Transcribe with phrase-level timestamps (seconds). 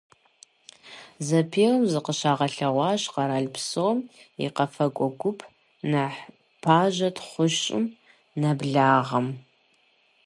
[1.27, 3.97] Зэпеуэм зыкъыщагъэлъэгъуащ къэрал псом
[4.45, 5.39] и къэфакӏуэ гуп
[5.91, 6.19] нэхъ
[6.63, 7.83] пажэ тхущӏым
[8.41, 9.27] нэблагъэм.